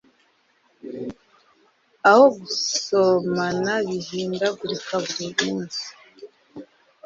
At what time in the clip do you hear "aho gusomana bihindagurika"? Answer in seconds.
2.09-4.93